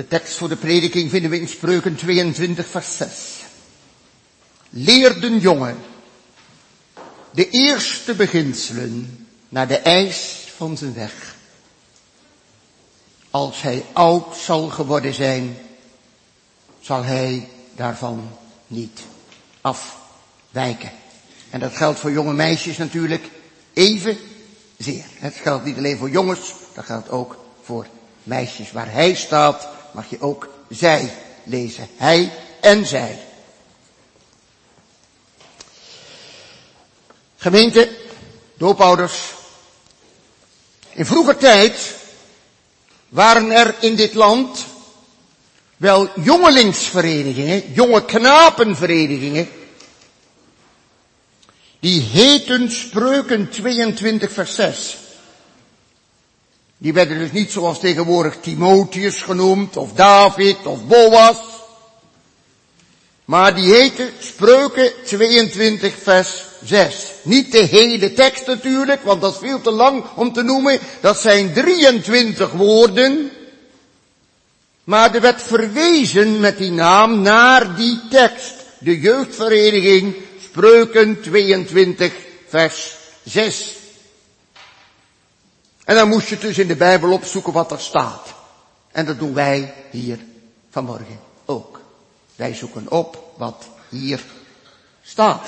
[0.00, 3.10] De tekst voor de prediking vinden we in Spreuken 22 vers 6.
[4.70, 5.78] Leer den jongen
[7.30, 11.36] de eerste beginselen naar de eis van zijn weg.
[13.30, 15.56] Als hij oud zal geworden zijn,
[16.80, 18.28] zal hij daarvan
[18.66, 19.00] niet
[19.60, 20.90] afwijken.
[21.50, 23.30] En dat geldt voor jonge meisjes natuurlijk
[23.72, 24.18] even
[24.78, 25.04] zeer.
[25.14, 27.86] Het geldt niet alleen voor jongens, dat geldt ook voor
[28.22, 28.72] meisjes.
[28.72, 31.12] Waar hij staat, mag je ook zij
[31.42, 31.88] lezen.
[31.96, 33.18] Hij en zij.
[37.36, 37.90] Gemeente,
[38.54, 39.32] doopouders.
[40.92, 41.94] In vroeger tijd
[43.08, 44.64] waren er in dit land
[45.76, 49.48] wel jongelingsverenigingen, jonge knapenverenigingen,
[51.80, 54.96] die heten Spreuken 22 vers 6.
[56.82, 61.36] Die werden dus niet zoals tegenwoordig Timotheus genoemd, of David, of Boas.
[63.24, 66.94] Maar die heten Spreuken 22 vers 6.
[67.22, 70.78] Niet de hele tekst natuurlijk, want dat is veel te lang om te noemen.
[71.00, 73.30] Dat zijn 23 woorden.
[74.84, 78.54] Maar er werd verwezen met die naam naar die tekst.
[78.78, 80.14] De jeugdvereniging
[80.44, 82.12] Spreuken 22
[82.48, 83.74] vers 6.
[85.84, 88.34] En dan moest je dus in de Bijbel opzoeken wat er staat.
[88.92, 90.18] En dat doen wij hier
[90.70, 91.80] vanmorgen ook.
[92.36, 94.24] Wij zoeken op wat hier
[95.02, 95.46] staat.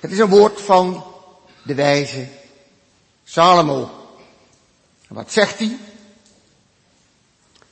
[0.00, 1.04] Het is een woord van
[1.62, 2.28] de wijze
[3.24, 3.90] Salomo.
[5.08, 5.76] wat zegt hij?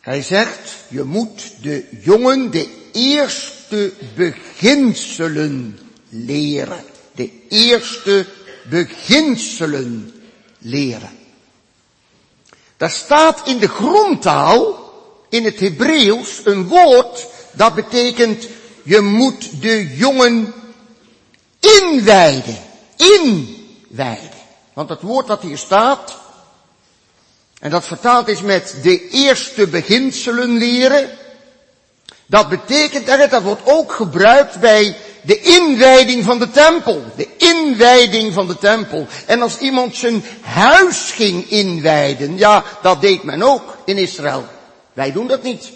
[0.00, 6.84] Hij zegt, je moet de jongen de eerste beginselen leren.
[7.14, 8.26] De eerste
[8.62, 10.22] beginselen
[10.58, 11.18] leren.
[12.76, 14.90] Daar staat in de grondtaal,
[15.28, 18.46] in het Hebreeuws, een woord dat betekent,
[18.82, 20.54] je moet de jongen
[21.60, 22.58] inwijden.
[22.96, 24.30] Inwijden.
[24.72, 26.16] Want het woord dat hier staat,
[27.60, 31.10] en dat vertaald is met de eerste beginselen leren,
[32.26, 37.02] dat betekent dat dat wordt ook gebruikt bij de inwijding van de tempel.
[37.16, 39.06] De inwijding van de tempel.
[39.26, 44.44] En als iemand zijn huis ging inwijden, ja, dat deed men ook in Israël.
[44.92, 45.70] Wij doen dat niet.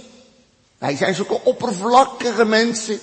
[0.78, 3.00] Wij zijn zulke oppervlakkige mensen.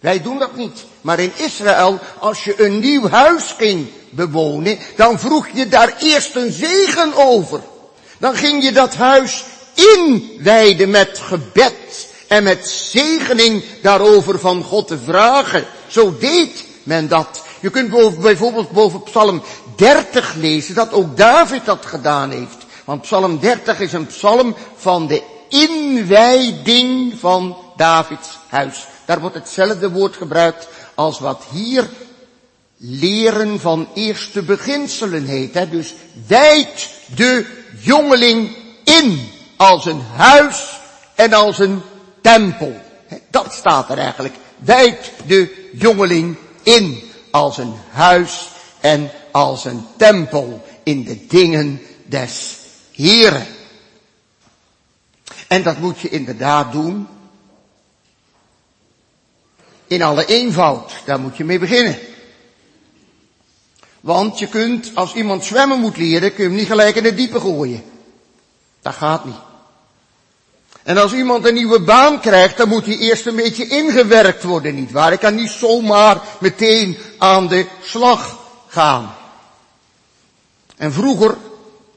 [0.00, 0.84] Wij doen dat niet.
[1.00, 6.34] Maar in Israël, als je een nieuw huis ging bewonen, dan vroeg je daar eerst
[6.36, 7.60] een zegen over.
[8.18, 9.44] Dan ging je dat huis
[9.74, 15.64] inwijden met gebed en met zegening daarover van God te vragen.
[15.86, 17.42] Zo deed men dat.
[17.60, 19.42] Je kunt bijvoorbeeld boven Psalm
[19.76, 22.56] 30 lezen dat ook David dat gedaan heeft.
[22.84, 28.86] Want Psalm 30 is een psalm van de inwijding van Davids huis.
[29.04, 31.88] Daar wordt hetzelfde woord gebruikt als wat hier
[32.76, 35.54] leren van eerste beginselen heet.
[35.54, 35.68] Hè?
[35.68, 35.94] Dus
[36.26, 37.46] wijd de
[37.80, 40.80] jongeling in als een huis
[41.14, 41.82] en als een
[42.24, 42.80] tempel.
[43.30, 44.34] Dat staat er eigenlijk.
[44.58, 48.48] Wijd de jongeling in als een huis
[48.80, 52.58] en als een tempel in de dingen des
[52.92, 53.46] Heren.
[55.48, 57.08] En dat moet je inderdaad doen
[59.86, 60.92] in alle eenvoud.
[61.04, 61.98] Daar moet je mee beginnen.
[64.00, 67.16] Want je kunt, als iemand zwemmen moet leren, kun je hem niet gelijk in het
[67.16, 67.82] diepe gooien.
[68.82, 69.53] Dat gaat niet.
[70.84, 74.74] En als iemand een nieuwe baan krijgt, dan moet hij eerst een beetje ingewerkt worden,
[74.74, 75.12] niet waar?
[75.12, 79.14] Ik kan niet zomaar meteen aan de slag gaan.
[80.76, 81.36] En vroeger,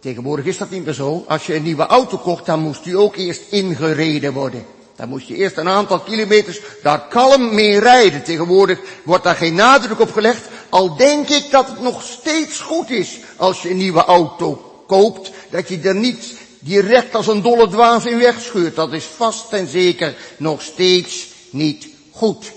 [0.02, 2.98] tegenwoordig is dat niet meer zo, als je een nieuwe auto kocht, dan moest die
[2.98, 4.66] ook eerst ingereden worden.
[4.96, 8.24] Dan moest je eerst een aantal kilometers daar kalm mee rijden.
[8.24, 12.90] Tegenwoordig wordt daar geen nadruk op gelegd, al denk ik dat het nog steeds goed
[12.90, 17.68] is als je een nieuwe auto koopt, dat je er niet direct als een dolle
[17.68, 18.76] dwaas in wegscheurt.
[18.76, 22.52] Dat is vast en zeker nog steeds niet goed.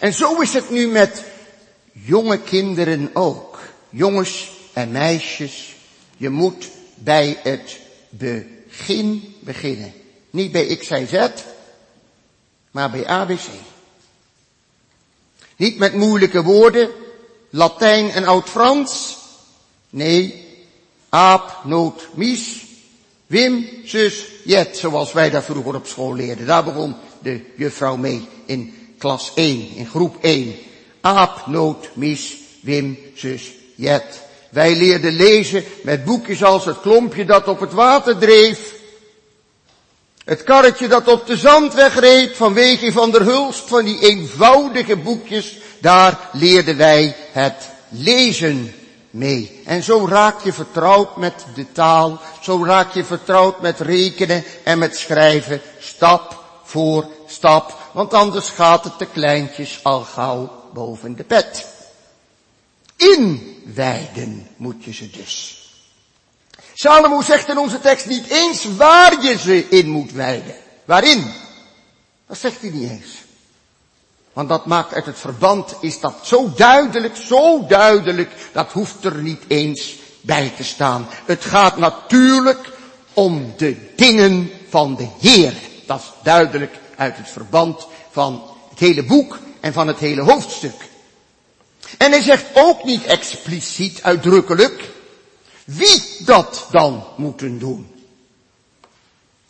[0.00, 1.22] En zo is het nu met
[1.92, 3.58] jonge kinderen ook.
[3.90, 5.74] Jongens en meisjes.
[6.16, 7.78] Je moet bij het
[8.10, 9.92] begin beginnen.
[10.30, 11.28] Niet bij X, Y, Z,
[12.70, 13.48] maar bij ABC.
[15.56, 16.90] Niet met moeilijke woorden,
[17.50, 19.16] Latijn en Oud-Frans.
[19.90, 20.44] Nee,
[21.08, 22.65] aap, noot, mies,
[23.26, 26.46] Wim, zus, jet, zoals wij dat vroeger op school leerden.
[26.46, 30.54] Daar begon de juffrouw mee in klas 1, in groep 1.
[31.00, 31.46] Aap,
[31.94, 34.24] mies, Wim, zus, jet.
[34.50, 38.74] Wij leerden lezen met boekjes als het klompje dat op het water dreef.
[40.24, 45.56] Het karretje dat op de zandweg reed vanwege van der Hulst, van die eenvoudige boekjes,
[45.78, 48.74] daar leerden wij het lezen
[49.16, 49.62] mee.
[49.64, 54.78] En zo raak je vertrouwd met de taal, zo raak je vertrouwd met rekenen en
[54.78, 61.24] met schrijven, stap voor stap, want anders gaat het de kleintjes al gauw boven de
[61.24, 61.66] pet.
[62.96, 65.60] Inwijden moet je ze dus.
[66.74, 70.54] Salomo zegt in onze tekst niet eens waar je ze in moet wijden.
[70.84, 71.32] Waarin?
[72.26, 73.25] Dat zegt hij niet eens.
[74.36, 79.22] Want dat maakt uit het verband, is dat zo duidelijk, zo duidelijk, dat hoeft er
[79.22, 81.06] niet eens bij te staan.
[81.24, 82.72] Het gaat natuurlijk
[83.12, 85.54] om de dingen van de Heer.
[85.86, 90.88] Dat is duidelijk uit het verband van het hele boek en van het hele hoofdstuk.
[91.98, 94.90] En hij zegt ook niet expliciet, uitdrukkelijk,
[95.64, 97.90] wie dat dan moeten doen.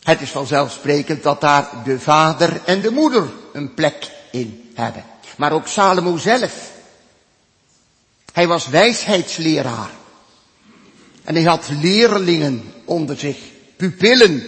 [0.03, 4.15] Het is vanzelfsprekend dat daar de vader en de moeder een plek
[4.73, 5.03] hebben.
[5.37, 6.71] Maar ook Salomo zelf.
[8.33, 9.91] Hij was wijsheidsleraar.
[11.23, 13.37] En hij had leerlingen onder zich,
[13.77, 14.43] pupillen.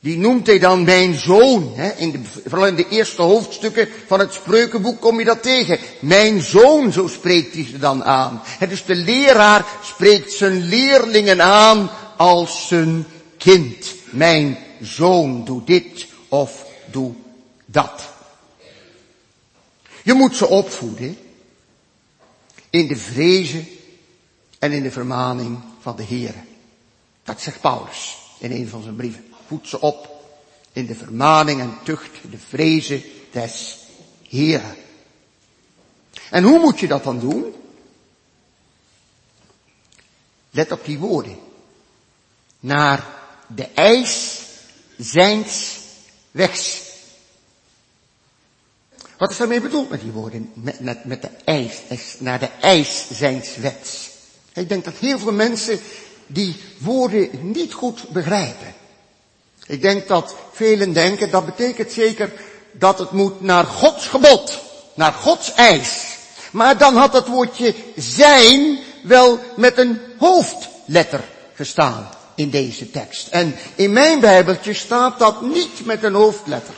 [0.00, 1.74] Die noemt hij dan mijn zoon.
[1.96, 5.78] In de, vooral in de eerste hoofdstukken van het spreukenboek kom je dat tegen.
[6.00, 8.42] Mijn zoon, zo spreekt hij ze dan aan.
[8.68, 13.06] Dus de leraar spreekt zijn leerlingen aan als zijn
[13.38, 13.94] kind.
[14.10, 17.14] Mijn zoon, doe dit of doe
[17.64, 18.14] dat.
[20.06, 21.18] Je moet ze opvoeden
[22.70, 23.68] in de vrezen
[24.58, 26.34] en in de vermaning van de Heer.
[27.22, 29.32] Dat zegt Paulus in een van zijn brieven.
[29.46, 30.24] Voed ze op
[30.72, 33.78] in de vermaning en tucht, de vrezen des
[34.28, 34.76] Heeren.
[36.30, 37.54] En hoe moet je dat dan doen?
[40.50, 41.38] Let op die woorden.
[42.60, 43.06] Naar
[43.46, 44.40] de eis
[44.96, 45.78] zijns
[46.30, 46.85] wegs.
[49.18, 50.50] Wat is daarmee bedoeld met die woorden?
[50.54, 51.76] Met, met, de eis,
[52.18, 54.10] naar de eis zijns wets.
[54.54, 55.80] Ik denk dat heel veel mensen
[56.26, 58.74] die woorden niet goed begrijpen.
[59.66, 62.32] Ik denk dat velen denken, dat betekent zeker
[62.72, 64.58] dat het moet naar Gods gebod,
[64.94, 66.04] naar Gods eis.
[66.50, 71.24] Maar dan had het woordje zijn wel met een hoofdletter
[71.54, 73.28] gestaan in deze tekst.
[73.28, 76.74] En in mijn Bijbeltje staat dat niet met een hoofdletter.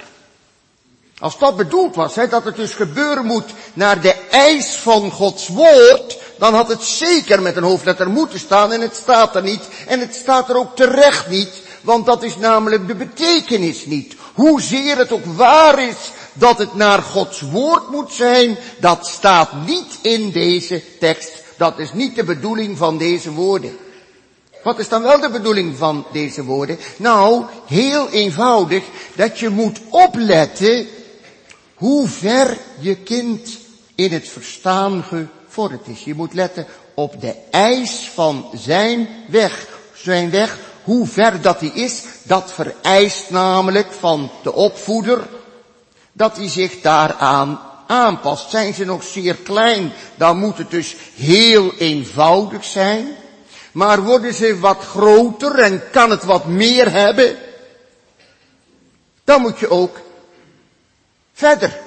[1.21, 6.19] Als dat bedoeld was, dat het dus gebeuren moet naar de eis van Gods woord,
[6.39, 9.63] dan had het zeker met een hoofdletter moeten staan en het staat er niet.
[9.87, 14.15] En het staat er ook terecht niet, want dat is namelijk de betekenis niet.
[14.35, 15.97] Hoezeer het ook waar is
[16.33, 21.33] dat het naar Gods woord moet zijn, dat staat niet in deze tekst.
[21.57, 23.77] Dat is niet de bedoeling van deze woorden.
[24.63, 26.79] Wat is dan wel de bedoeling van deze woorden?
[26.97, 28.85] Nou, heel eenvoudig,
[29.15, 30.87] dat je moet opletten
[31.79, 33.59] hoe ver je kind
[33.95, 36.05] in het verstaan gevorderd is.
[36.05, 39.67] Je moet letten op de eis van zijn weg.
[39.95, 45.29] Zijn weg, hoe ver dat hij is, dat vereist namelijk van de opvoeder
[46.13, 48.51] dat hij zich daaraan aanpast.
[48.51, 53.09] Zijn ze nog zeer klein, dan moet het dus heel eenvoudig zijn.
[53.73, 57.37] Maar worden ze wat groter en kan het wat meer hebben,
[59.25, 60.01] dan moet je ook
[61.39, 61.79] verder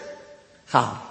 [0.65, 1.01] gaan.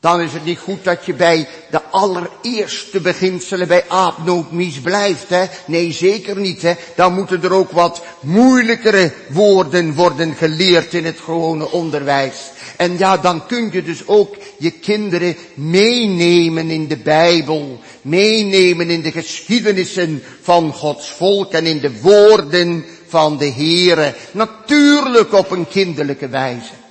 [0.00, 5.44] Dan is het niet goed dat je bij de allereerste beginselen bij aapnootmies blijft, hè?
[5.66, 6.72] Nee, zeker niet, hè?
[6.96, 12.50] Dan moeten er ook wat moeilijkere woorden worden geleerd in het gewone onderwijs.
[12.76, 19.02] En ja, dan kun je dus ook je kinderen meenemen in de Bijbel, meenemen in
[19.02, 24.14] de geschiedenissen van Gods volk en in de woorden van de Heere.
[24.32, 26.82] Natuurlijk op een kinderlijke wijze.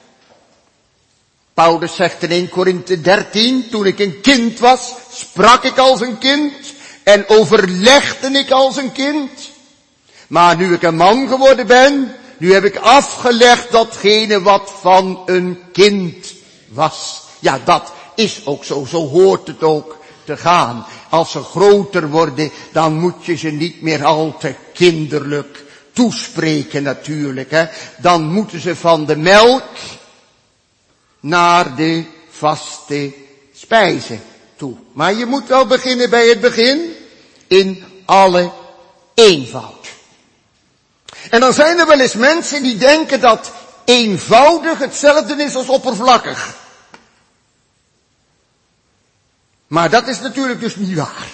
[1.54, 6.18] Paulus zegt in 1 Korinthe 13, toen ik een kind was, sprak ik als een
[6.18, 6.54] kind
[7.04, 9.30] en overlegde ik als een kind.
[10.28, 15.60] Maar nu ik een man geworden ben, nu heb ik afgelegd datgene wat van een
[15.72, 16.34] kind
[16.68, 17.22] was.
[17.40, 20.86] Ja, dat is ook zo, zo hoort het ook te gaan.
[21.10, 27.52] Als ze groter worden, dan moet je ze niet meer al te kinderlijk toespreken natuurlijk.
[27.52, 27.66] Hè.
[27.98, 29.64] Dan moeten ze van de melk
[31.24, 33.14] naar de vaste
[33.54, 34.24] spijzen
[34.56, 34.76] toe.
[34.92, 36.96] Maar je moet wel beginnen bij het begin
[37.48, 38.52] in alle
[39.14, 39.88] eenvoud.
[41.30, 43.52] En dan zijn er wel eens mensen die denken dat
[43.86, 46.56] eenvoudig hetzelfde is als oppervlakkig.
[49.68, 51.28] Maar dat is natuurlijk dus niet waar.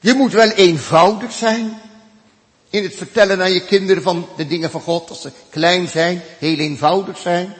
[0.00, 1.80] Je moet wel eenvoudig zijn
[2.74, 6.22] In het vertellen aan je kinderen van de dingen van God, als ze klein zijn,
[6.38, 7.54] heel eenvoudig zijn.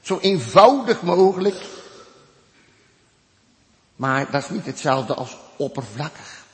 [0.00, 1.56] Zo eenvoudig mogelijk.
[3.96, 6.44] Maar dat is niet hetzelfde als oppervlakkig.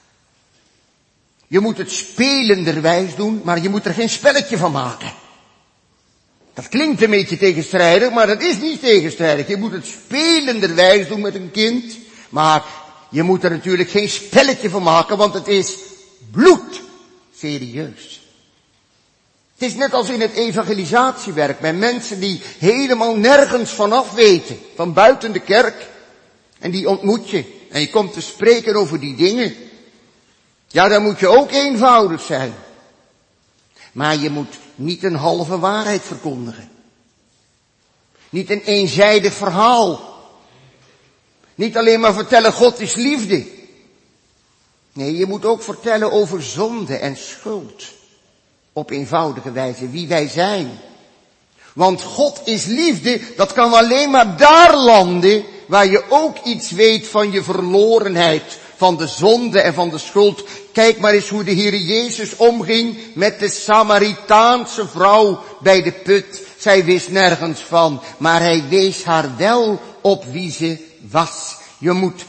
[1.46, 5.12] Je moet het spelenderwijs doen, maar je moet er geen spelletje van maken.
[6.54, 9.48] Dat klinkt een beetje tegenstrijdig, maar dat is niet tegenstrijdig.
[9.48, 11.96] Je moet het spelenderwijs doen met een kind,
[12.28, 12.64] maar
[13.10, 15.76] je moet er natuurlijk geen spelletje van maken, want het is
[16.30, 16.88] bloed
[17.40, 18.20] serieus.
[19.54, 24.92] Het is net als in het evangelisatiewerk bij mensen die helemaal nergens vanaf weten, van
[24.92, 25.88] buiten de kerk.
[26.58, 27.44] En die ontmoet je.
[27.70, 29.54] En je komt te spreken over die dingen.
[30.68, 32.54] Ja, dan moet je ook eenvoudig zijn.
[33.92, 36.70] Maar je moet niet een halve waarheid verkondigen.
[38.30, 40.18] Niet een eenzijdig verhaal.
[41.54, 43.46] Niet alleen maar vertellen God is liefde.
[45.00, 47.84] Nee, je moet ook vertellen over zonde en schuld.
[48.72, 50.80] Op eenvoudige wijze wie wij zijn.
[51.74, 57.08] Want God is liefde, dat kan alleen maar daar landen waar je ook iets weet
[57.08, 60.44] van je verlorenheid, van de zonde en van de schuld.
[60.72, 66.42] Kijk maar eens hoe de Heer Jezus omging met de Samaritaanse vrouw bij de put.
[66.58, 71.56] Zij wist nergens van, maar hij wees haar wel op wie ze was.
[71.78, 72.24] Je moet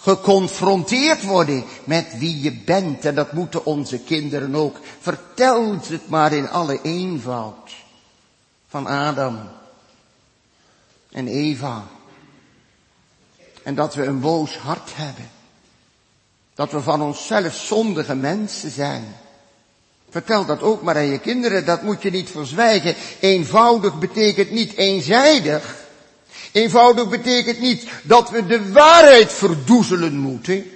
[0.00, 3.04] geconfronteerd worden met wie je bent.
[3.04, 4.76] En dat moeten onze kinderen ook.
[5.00, 7.70] Vertel het maar in alle eenvoud.
[8.68, 9.38] Van Adam
[11.10, 11.86] en Eva.
[13.62, 15.30] En dat we een boos hart hebben.
[16.54, 19.16] Dat we van onszelf zondige mensen zijn.
[20.10, 22.94] Vertel dat ook maar aan je kinderen, dat moet je niet verzwijgen.
[23.20, 25.79] Eenvoudig betekent niet eenzijdig.
[26.52, 30.70] Eenvoudig betekent niet dat we de waarheid verdoezelen moeten.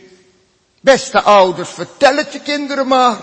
[0.81, 3.16] Beste ouders, vertel het je kinderen maar.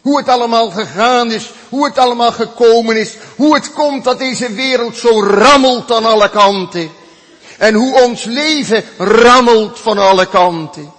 [0.00, 4.52] Hoe het allemaal gegaan is, hoe het allemaal gekomen is, hoe het komt dat deze
[4.52, 6.90] wereld zo rammelt aan alle kanten.
[7.58, 10.92] En hoe ons leven rammelt van alle kanten.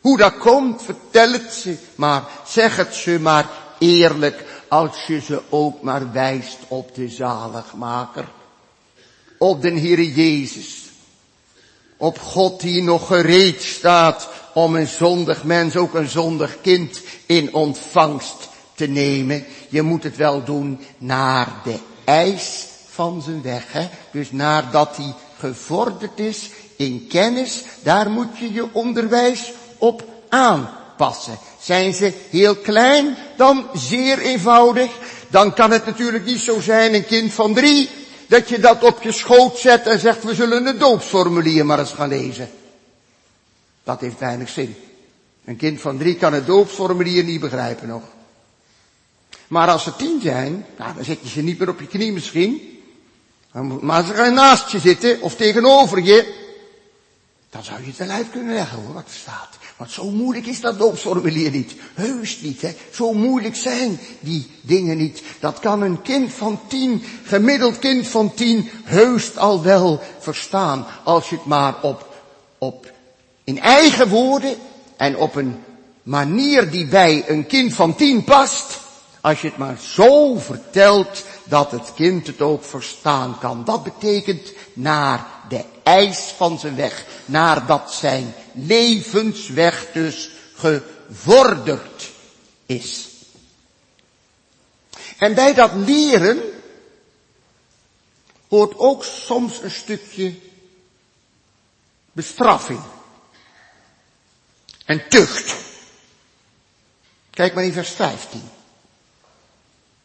[0.00, 2.22] Hoe dat komt, vertel het ze maar.
[2.46, 3.46] Zeg het ze maar
[3.78, 8.28] eerlijk, als je ze ook maar wijst op de zaligmaker.
[9.42, 10.84] Op de Heere Jezus.
[11.96, 17.54] Op God die nog gereed staat om een zondig mens, ook een zondig kind, in
[17.54, 19.44] ontvangst te nemen.
[19.68, 23.72] Je moet het wel doen naar de eis van zijn weg.
[23.72, 23.88] Hè?
[24.12, 31.38] Dus nadat hij gevorderd is in kennis, daar moet je je onderwijs op aanpassen.
[31.60, 34.90] Zijn ze heel klein, dan zeer eenvoudig.
[35.30, 37.88] Dan kan het natuurlijk niet zo zijn, een kind van drie,
[38.32, 41.92] dat je dat op je schoot zet en zegt, we zullen een doopsformulier maar eens
[41.92, 42.50] gaan lezen.
[43.84, 44.76] Dat heeft weinig zin.
[45.44, 48.02] Een kind van drie kan het doopsformulier niet begrijpen nog.
[49.46, 52.12] Maar als ze tien zijn, nou, dan zet je ze niet meer op je knie
[52.12, 52.82] misschien.
[53.80, 56.34] Maar ze gaan naast je zitten of tegenover je.
[57.50, 59.56] Dan zou je het wel kunnen leggen hoor, wat er staat.
[59.82, 61.74] Want zo moeilijk is dat doopsformulier niet.
[61.94, 62.74] Heus niet, hè.
[62.92, 65.22] Zo moeilijk zijn die dingen niet.
[65.40, 70.86] Dat kan een kind van tien, gemiddeld kind van tien, heus al wel verstaan.
[71.04, 72.14] Als je het maar op,
[72.58, 72.92] op,
[73.44, 74.56] in eigen woorden
[74.96, 75.56] en op een
[76.02, 78.80] manier die bij een kind van tien past.
[79.20, 83.64] Als je het maar zo vertelt dat het kind het ook verstaan kan.
[83.64, 87.04] Dat betekent naar de eis van zijn weg.
[87.24, 92.10] Naar dat zijn levensweg dus gevorderd
[92.66, 93.08] is.
[95.18, 96.40] En bij dat leren
[98.48, 100.34] hoort ook soms een stukje
[102.12, 102.80] bestraffing.
[104.84, 105.54] En tucht.
[107.30, 108.40] Kijk maar in vers 15.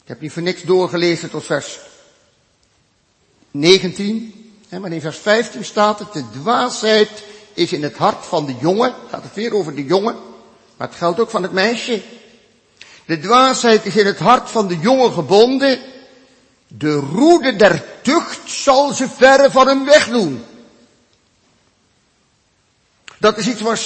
[0.02, 1.80] Ik heb niet voor niks doorgelezen tot vers
[3.52, 4.47] 19.
[4.70, 8.94] Maar in vers 15 staat het, de dwaasheid is in het hart van de jongen.
[9.10, 10.16] Gaat het weer over de jongen.
[10.78, 12.02] Maar het geldt ook van het meisje.
[13.06, 15.80] De dwaasheid is in het hart van de jongen gebonden.
[16.68, 20.44] De roede der tucht zal ze verre van hem wegdoen.
[23.20, 23.78] Dat is iets waar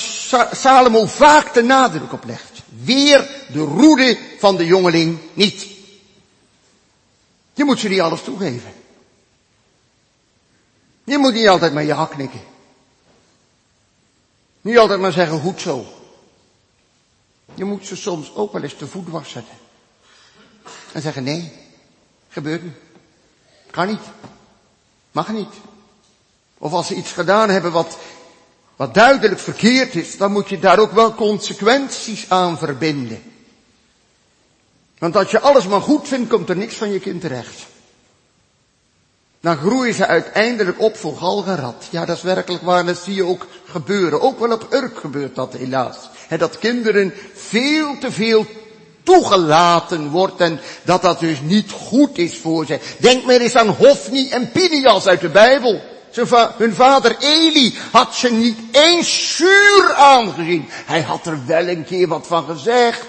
[0.51, 2.61] Salomo vaak de nadruk op legt.
[2.83, 5.67] Weer de roede van de jongeling niet.
[7.53, 8.80] Je moet ze niet alles toegeven.
[11.03, 12.41] Je moet niet altijd maar ja knikken.
[14.61, 15.85] Niet altijd maar zeggen goed zo.
[17.53, 19.55] Je moet ze soms ook wel eens te voet waszetten.
[20.91, 21.51] En zeggen nee,
[22.29, 22.75] gebeurt niet.
[23.71, 24.01] Kan niet.
[25.11, 25.53] Mag niet.
[26.57, 27.97] Of als ze iets gedaan hebben wat,
[28.75, 33.23] wat duidelijk verkeerd is, dan moet je daar ook wel consequenties aan verbinden.
[34.97, 37.65] Want als je alles maar goed vindt, komt er niks van je kind terecht.
[39.41, 41.87] Dan groeien ze uiteindelijk op voor galgenrad.
[41.89, 44.21] Ja, dat is werkelijk waar, dat zie je ook gebeuren.
[44.21, 45.97] Ook wel op Urk gebeurt dat helaas.
[46.29, 48.45] En dat kinderen veel te veel
[49.03, 52.79] toegelaten wordt en dat dat dus niet goed is voor ze.
[52.97, 55.81] Denk maar eens aan Hofni en Pinias uit de Bijbel.
[56.57, 60.65] Hun vader Eli had ze niet eens zuur aangezien.
[60.69, 63.05] Hij had er wel een keer wat van gezegd.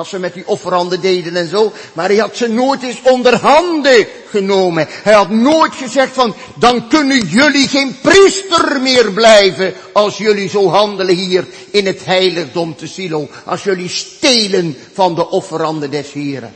[0.00, 1.72] Wat ze met die offeranden deden en zo.
[1.92, 4.86] Maar hij had ze nooit eens onder handen genomen.
[4.88, 9.74] Hij had nooit gezegd van, dan kunnen jullie geen priester meer blijven.
[9.92, 13.28] Als jullie zo handelen hier in het heiligdom te Silo.
[13.44, 16.54] Als jullie stelen van de offeranden des Heren.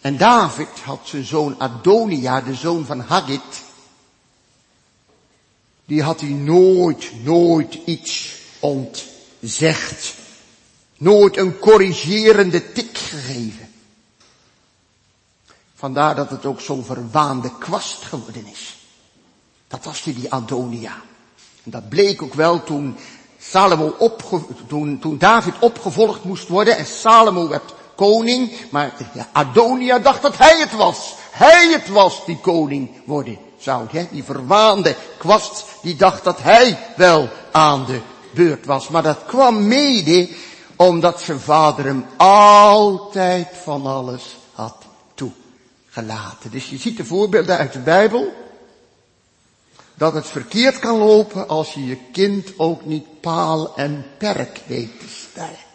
[0.00, 3.62] En David had zijn zoon Adonia, de zoon van Haggit.
[5.84, 10.17] Die had hij nooit, nooit iets ontzegd
[10.98, 13.70] Nooit een corrigerende tik gegeven.
[15.74, 18.76] Vandaar dat het ook zo'n verwaande kwast geworden is.
[19.68, 21.02] Dat was die, die Adonia.
[21.64, 22.96] En dat bleek ook wel toen
[23.38, 28.92] Salomo opge, toen, David opgevolgd moest worden en Salomo werd koning, maar
[29.32, 31.14] Adonia dacht dat hij het was.
[31.30, 33.86] Hij het was die koning worden zou.
[33.90, 34.06] Hè?
[34.10, 38.00] Die verwaande kwast, die dacht dat hij wel aan de
[38.34, 38.88] beurt was.
[38.88, 40.28] Maar dat kwam mede
[40.78, 46.50] omdat zijn vader hem altijd van alles had toegelaten.
[46.50, 48.32] Dus je ziet de voorbeelden uit de Bijbel.
[49.94, 55.00] Dat het verkeerd kan lopen als je je kind ook niet paal en perk weet
[55.00, 55.66] te stellen.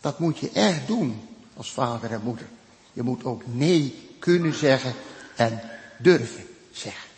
[0.00, 2.46] Dat moet je echt doen als vader en moeder.
[2.92, 4.94] Je moet ook nee kunnen zeggen
[5.36, 5.60] en
[5.98, 7.10] durven zeggen.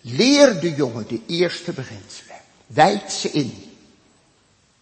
[0.00, 2.36] Leer de jongen de eerste beginselen.
[2.66, 3.69] Wijd ze in.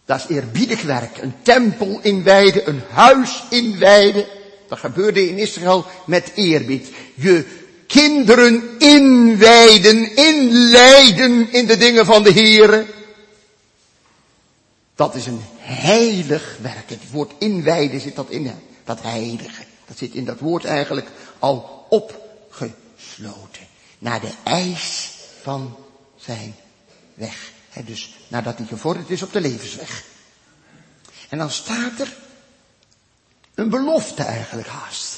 [0.09, 1.17] Dat is eerbiedig werk.
[1.17, 4.25] Een tempel inwijden, een huis inwijden.
[4.67, 6.87] Dat gebeurde in Israël met eerbied.
[7.13, 7.45] Je
[7.87, 12.85] kinderen inwijden, inleiden in de dingen van de Here.
[14.95, 16.89] Dat is een heilig werk.
[16.89, 18.51] Het woord inwijden zit dat in,
[18.83, 19.63] dat heilige.
[19.87, 21.07] Dat zit in dat woord eigenlijk
[21.39, 23.67] al opgesloten.
[23.99, 25.75] Naar de eis van
[26.15, 26.55] zijn
[27.13, 27.57] weg.
[27.79, 30.03] He, dus nadat hij gevorderd is op de levensweg.
[31.29, 32.17] En dan staat er
[33.53, 35.17] een belofte eigenlijk haast.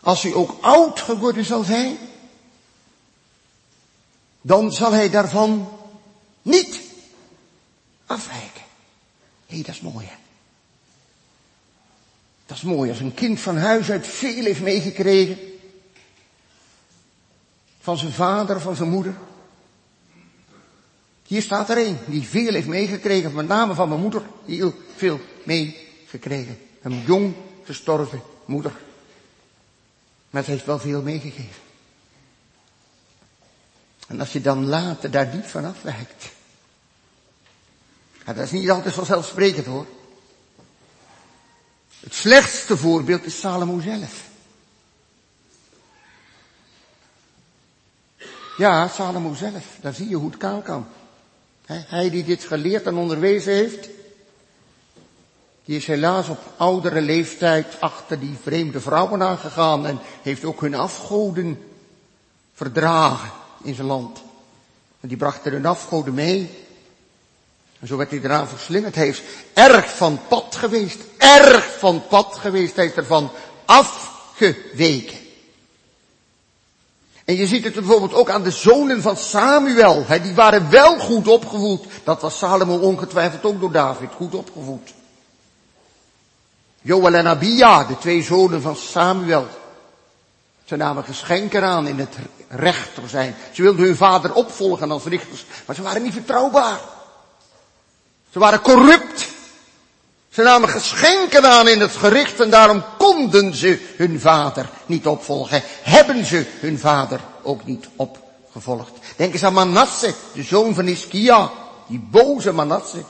[0.00, 1.98] Als hij ook oud geworden zal zijn,
[4.40, 5.78] dan zal hij daarvan
[6.42, 6.80] niet
[8.06, 8.62] afwijken.
[9.46, 10.16] Hé, hey, dat is mooi hè.
[12.46, 15.38] Dat is mooi als een kind van huis uit veel heeft meegekregen.
[17.80, 19.14] Van zijn vader, van zijn moeder.
[21.28, 25.20] Hier staat er een die veel heeft meegekregen, met name van mijn moeder, heel veel
[25.44, 26.58] meegekregen.
[26.82, 28.72] Een jong gestorven moeder.
[30.30, 31.62] Maar ze heeft wel veel meegegeven.
[34.06, 36.24] En als je dan later daar niet van afwijkt.
[38.24, 39.86] Dat is niet altijd vanzelfsprekend hoor.
[42.00, 44.24] Het slechtste voorbeeld is Salomo zelf.
[48.56, 49.64] Ja, Salomo zelf.
[49.80, 50.86] Daar zie je hoe het kaal kan.
[51.72, 53.88] Hij die dit geleerd en onderwezen heeft,
[55.64, 60.74] die is helaas op oudere leeftijd achter die vreemde vrouwen aangegaan en heeft ook hun
[60.74, 61.62] afgoden
[62.54, 63.30] verdragen
[63.62, 64.22] in zijn land.
[65.00, 66.50] En die brachten hun afgoden mee.
[67.80, 68.94] En zo werd hij eraan verslingerd.
[68.94, 70.98] Hij is erg van pad geweest.
[71.18, 72.76] Erg van pad geweest.
[72.76, 73.30] Hij is ervan
[73.64, 75.18] afgeweken.
[77.28, 80.06] En je ziet het bijvoorbeeld ook aan de zonen van Samuel.
[80.22, 81.84] die waren wel goed opgevoed.
[82.04, 84.94] Dat was Salomo ongetwijfeld ook door David goed opgevoed.
[86.80, 89.46] Joel en Abia, de twee zonen van Samuel.
[90.64, 92.16] Ze namen geschenken aan in het
[92.48, 93.36] rechter zijn.
[93.52, 96.80] Ze wilden hun vader opvolgen als richters, maar ze waren niet vertrouwbaar.
[98.30, 99.28] Ze waren corrupt.
[100.30, 105.62] Ze namen geschenken aan in het gericht en daarom konden ze hun vader niet opvolgen.
[105.82, 108.90] Hebben ze hun vader ook niet opgevolgd.
[109.16, 111.50] Denk eens aan Manasse, de zoon van Iskia.
[111.86, 113.04] Die boze Manasse.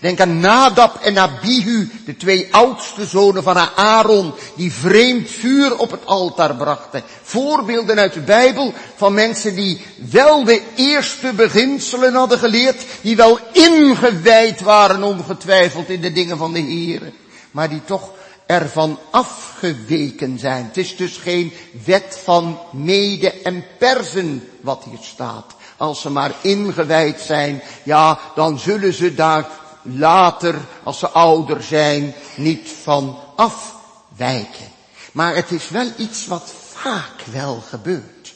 [0.00, 5.90] Denk aan Nadab en Abihu, de twee oudste zonen van Aaron, die vreemd vuur op
[5.90, 7.02] het altaar brachten.
[7.22, 13.38] Voorbeelden uit de Bijbel van mensen die wel de eerste beginselen hadden geleerd, die wel
[13.52, 17.12] ingewijd waren ongetwijfeld in de dingen van de Heer,
[17.50, 18.10] maar die toch
[18.46, 20.64] ervan afgeweken zijn.
[20.64, 21.52] Het is dus geen
[21.84, 25.54] wet van mede en persen wat hier staat.
[25.76, 29.46] Als ze maar ingewijd zijn, ja, dan zullen ze daar
[29.82, 34.70] later, als ze ouder zijn, niet van afwijken.
[35.12, 38.34] Maar het is wel iets wat vaak wel gebeurt.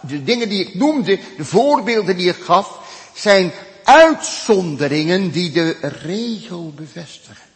[0.00, 2.78] De dingen die ik noemde, de voorbeelden die ik gaf,
[3.14, 3.52] zijn
[3.84, 7.46] uitzonderingen die de regel bevestigen.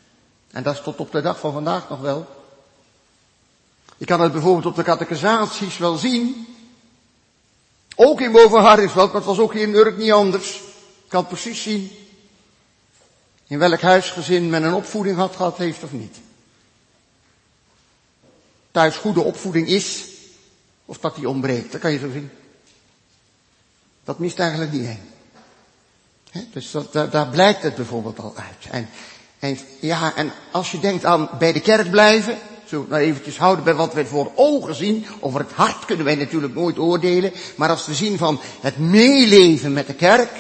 [0.51, 2.27] En dat is tot op de dag van vandaag nog wel.
[3.97, 6.47] Je kan het bijvoorbeeld op de catechisaties wel zien.
[7.97, 10.55] Ook in Bovenhardingsveld, maar het was ook hier in Urk niet anders.
[11.05, 11.91] Ik kan het precies zien.
[13.53, 16.17] In welk huisgezin men een opvoeding had gehad heeft of niet.
[18.71, 20.05] Thuis goede opvoeding is,
[20.85, 22.31] of dat die ontbreekt, dat kan je zo zien.
[24.05, 26.49] Dat mist eigenlijk niet heen.
[26.53, 28.71] dus dat, daar, blijkt het bijvoorbeeld al uit.
[28.71, 28.89] En,
[29.39, 33.65] en, ja, en als je denkt aan bij de kerk blijven, zo nou eventjes houden
[33.65, 37.69] bij wat we voor ogen zien, over het hart kunnen wij natuurlijk nooit oordelen, maar
[37.69, 40.31] als we zien van het meeleven met de kerk,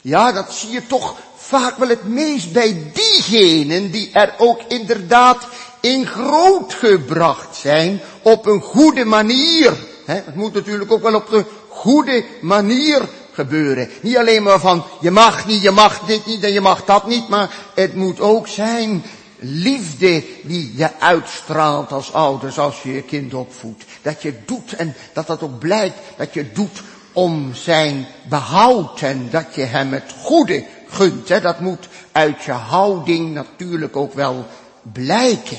[0.00, 1.16] ja, dat zie je toch
[1.52, 5.46] vaak wel het meest bij diegenen die er ook inderdaad
[5.80, 9.72] in groot gebracht zijn op een goede manier.
[10.04, 13.88] het moet natuurlijk ook wel op de goede manier gebeuren.
[14.00, 17.06] Niet alleen maar van je mag niet, je mag dit niet en je mag dat
[17.06, 19.02] niet, maar het moet ook zijn
[19.38, 23.84] liefde die je uitstraalt als ouders als je je kind opvoedt.
[24.02, 29.28] Dat je doet en dat dat ook blijkt dat je doet om zijn behoud en
[29.30, 31.28] dat je hem het goede gunt.
[31.28, 31.40] Hè.
[31.40, 34.46] Dat moet uit je houding natuurlijk ook wel
[34.82, 35.58] blijken.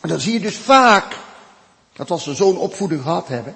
[0.00, 1.16] En dan zie je dus vaak
[1.92, 3.54] dat als ze zo'n opvoeding gehad hebben,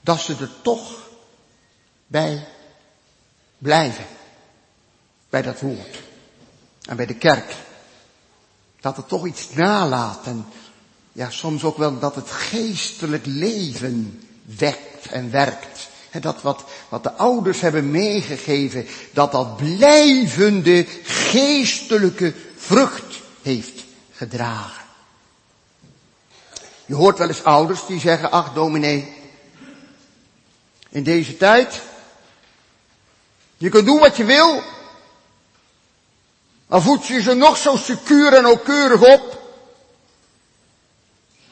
[0.00, 1.08] dat ze er toch
[2.06, 2.46] bij
[3.58, 4.04] blijven.
[5.30, 6.02] Bij dat woord.
[6.82, 7.54] En bij de kerk.
[8.80, 10.46] Dat het toch iets nalaat en
[11.12, 15.88] ja, soms ook wel dat het geestelijk leven wekt en werkt.
[16.20, 24.84] Dat wat, wat de ouders hebben meegegeven, dat dat blijvende geestelijke vrucht heeft gedragen.
[26.86, 29.14] Je hoort wel eens ouders die zeggen, ach dominee,
[30.88, 31.80] in deze tijd,
[33.56, 34.62] je kunt doen wat je wil,
[36.68, 39.44] al voed je ze nog zo secuur en nauwkeurig op.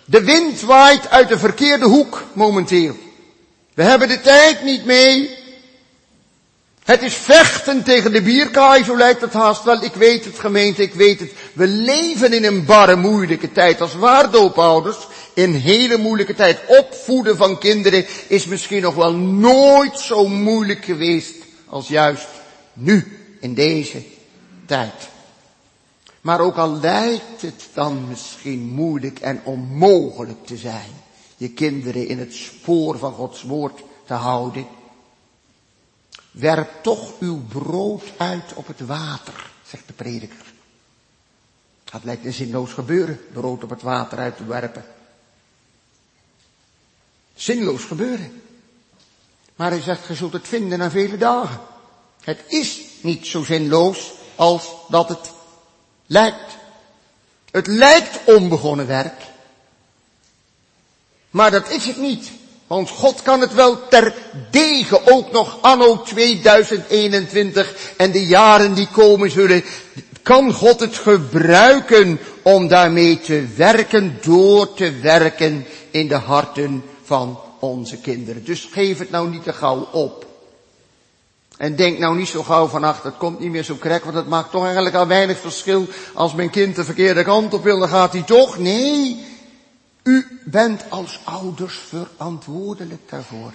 [0.04, 2.96] De wind waait uit de verkeerde hoek momenteel.
[3.74, 5.42] We hebben de tijd niet mee.
[6.84, 9.82] Het is vechten tegen de bierkaai, zo lijkt het haast wel.
[9.82, 11.32] Ik weet het gemeente, ik weet het.
[11.52, 14.96] We leven in een barre moeilijke tijd als waardoopouders.
[15.34, 16.60] In hele moeilijke tijd.
[16.66, 21.34] Opvoeden van kinderen is misschien nog wel nooit zo moeilijk geweest
[21.68, 22.26] als juist
[22.72, 24.02] nu, in deze
[24.66, 25.08] tijd.
[26.20, 30.90] Maar ook al lijkt het dan misschien moeilijk en onmogelijk te zijn,
[31.36, 34.66] je kinderen in het spoor van Gods woord te houden,
[36.30, 40.52] werp toch uw brood uit op het water, zegt de prediker.
[41.84, 44.84] Dat lijkt een zinloos gebeuren, brood op het water uit te werpen.
[47.34, 48.42] Zinloos gebeuren.
[49.56, 51.60] Maar hij zegt, je zult het vinden na vele dagen.
[52.20, 55.32] Het is niet zo zinloos als dat het
[56.06, 56.56] lijkt.
[57.50, 59.22] Het lijkt onbegonnen werk.
[61.34, 62.30] Maar dat is het niet.
[62.66, 64.14] Want God kan het wel ter
[64.50, 69.64] degen ook nog anno 2021 en de jaren die komen zullen,
[70.22, 77.40] kan God het gebruiken om daarmee te werken, door te werken in de harten van
[77.58, 78.44] onze kinderen.
[78.44, 80.26] Dus geef het nou niet te gauw op.
[81.56, 84.16] En denk nou niet zo gauw van, ach, dat komt niet meer zo krek, want
[84.16, 85.86] het maakt toch eigenlijk al weinig verschil.
[86.12, 88.58] Als mijn kind de verkeerde kant op wil, dan gaat hij toch.
[88.58, 89.32] Nee,
[90.04, 93.52] u bent als ouders verantwoordelijk daarvoor.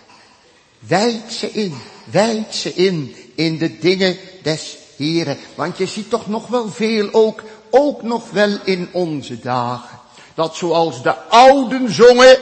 [0.79, 5.38] Wijd ze in, wijd ze in, in de dingen des Heren.
[5.55, 9.99] Want je ziet toch nog wel veel ook, ook nog wel in onze dagen.
[10.33, 12.38] Dat zoals de ouden zongen,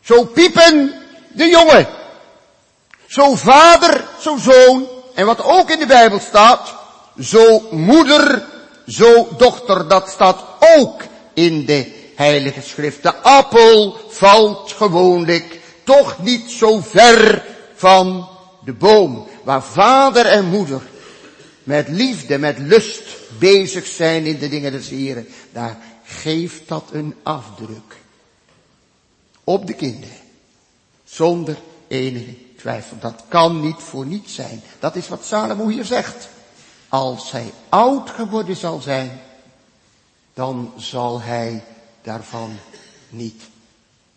[0.00, 0.94] zo piepen
[1.32, 1.86] de jongen.
[3.06, 4.88] Zo vader, zo zoon.
[5.14, 6.74] En wat ook in de Bijbel staat,
[7.20, 8.44] zo moeder,
[8.86, 9.88] zo dochter.
[9.88, 10.44] Dat staat
[10.76, 11.02] ook
[11.34, 13.02] in de Heilige Schrift.
[13.02, 17.44] De appel valt gewoonlijk toch niet zo ver
[17.74, 18.28] van
[18.64, 19.28] de boom.
[19.44, 20.82] Waar vader en moeder
[21.62, 23.02] met liefde, met lust
[23.38, 25.28] bezig zijn in de dingen des Heren.
[25.52, 27.96] Daar geeft dat een afdruk.
[29.44, 30.16] Op de kinderen.
[31.04, 31.56] Zonder
[31.88, 32.96] enige twijfel.
[33.00, 34.62] Dat kan niet voor niets zijn.
[34.78, 36.28] Dat is wat Salomo hier zegt.
[36.88, 39.20] Als hij oud geworden zal zijn,
[40.34, 41.64] dan zal hij
[42.02, 42.58] daarvan
[43.08, 43.42] niet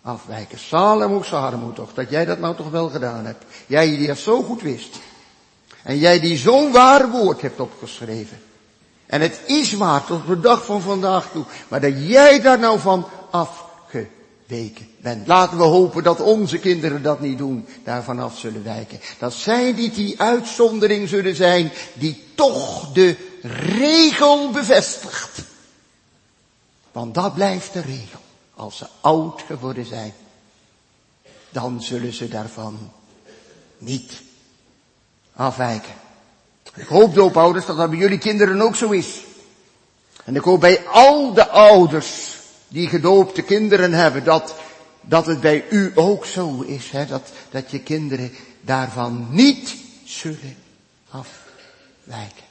[0.02, 0.60] afwijken.
[0.60, 3.44] Salomo, Salomo toch, dat jij dat nou toch wel gedaan hebt.
[3.68, 5.00] Jij die dat zo goed wist.
[5.84, 8.42] En jij die zo'n waar woord hebt opgeschreven.
[9.06, 11.44] En het is waar tot de dag van vandaag toe.
[11.68, 15.28] Maar dat jij daar nou van afgeweken bent.
[15.28, 17.66] Laten we hopen dat onze kinderen dat niet doen.
[17.84, 19.00] Daarvan af zullen wijken.
[19.20, 21.72] Dat zij niet die uitzondering zullen zijn.
[21.94, 25.42] Die toch de regel bevestigt.
[26.96, 28.20] Want dat blijft de regel.
[28.54, 30.14] Als ze oud geworden zijn.
[31.50, 32.92] Dan zullen ze daarvan
[33.78, 34.22] niet
[35.34, 35.94] afwijken.
[36.76, 39.24] Ik hoop, doopouders, dat dat bij jullie kinderen ook zo is.
[40.24, 44.56] En ik hoop bij al de ouders die gedoopte kinderen hebben, dat,
[45.02, 48.32] dat het bij u ook zo is, hè, dat, dat je kinderen
[48.62, 50.58] daarvan niet zullen
[51.10, 52.46] afwijken.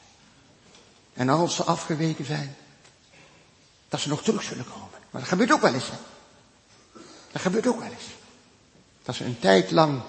[1.13, 2.57] En als ze afgeweken zijn,
[3.95, 4.89] dat ze nog terug zullen komen.
[5.11, 5.91] Maar dat gebeurt ook wel eens.
[5.91, 5.97] Hè?
[7.33, 8.05] Dat gebeurt ook wel eens.
[9.03, 10.01] Dat ze een tijd lang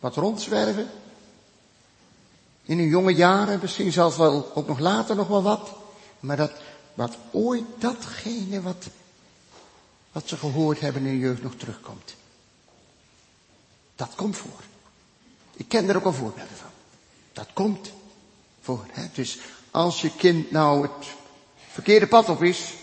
[0.00, 0.90] wat rondzwerven.
[2.62, 5.72] In hun jonge jaren, misschien zelfs wel ook nog later nog wel wat.
[6.20, 6.52] Maar dat,
[6.94, 8.86] wat ooit datgene wat,
[10.12, 12.14] wat ze gehoord hebben in de jeugd nog terugkomt.
[13.96, 14.60] Dat komt voor.
[15.52, 16.70] Ik ken er ook al voorbeelden van.
[17.32, 17.92] Dat komt
[18.62, 18.86] voor.
[18.90, 19.06] Hè?
[19.12, 19.38] Dus
[19.70, 21.06] als je kind nou het
[21.70, 22.80] verkeerde pad op is,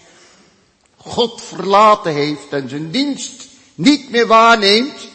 [1.01, 5.07] God verlaten heeft en zijn dienst niet meer waarneemt,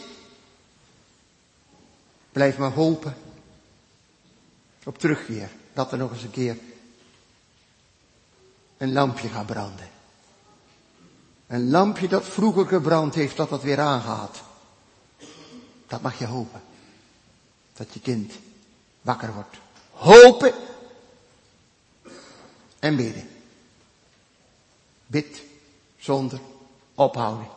[2.33, 3.16] blijf maar hopen
[4.85, 5.51] op terugkeer.
[5.73, 6.59] Dat er nog eens een keer
[8.77, 9.88] een lampje gaat branden.
[11.47, 14.42] Een lampje dat vroeger gebrand heeft, dat dat weer aangaat.
[15.87, 16.62] Dat mag je hopen.
[17.73, 18.33] Dat je kind
[19.01, 19.57] wakker wordt.
[19.90, 20.55] Hopen
[22.79, 23.29] en bidden.
[25.07, 25.42] Bid
[26.04, 26.40] zonder
[26.94, 27.50] ophouding.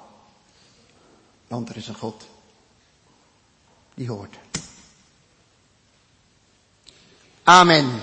[1.47, 2.27] Want er is een God
[3.93, 4.35] die hoort.
[7.43, 8.01] Amen.